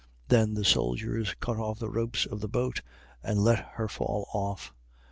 27:32. 0.29 0.29
Then 0.29 0.53
the 0.55 0.65
soldiers 0.65 1.35
cut 1.39 1.57
off 1.57 1.77
the 1.77 1.91
ropes 1.91 2.25
of 2.25 2.41
the 2.41 2.47
boat 2.47 2.81
and 3.21 3.39
let 3.43 3.59
her 3.75 3.87
fall 3.87 4.27
off. 4.33 4.73
27:33. 4.73 4.75